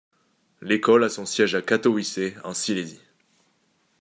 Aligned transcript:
L’école 0.63 1.03
a 1.03 1.09
son 1.09 1.27
siège 1.27 1.53
à 1.53 1.61
Katowice, 1.61 2.19
en 2.43 2.55
Silésie. 2.55 3.01